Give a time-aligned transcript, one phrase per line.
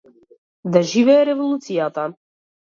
[0.77, 2.11] Да живее Револуцијата.